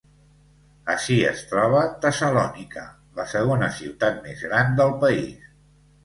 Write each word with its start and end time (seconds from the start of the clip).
Ací 0.91 1.17
es 1.31 1.41
troba 1.49 1.81
Tessalònica, 2.05 2.85
la 3.19 3.25
segona 3.33 3.67
ciutat 3.81 4.17
més 4.29 4.41
gran 4.47 4.73
del 4.81 4.95
país. 5.05 5.45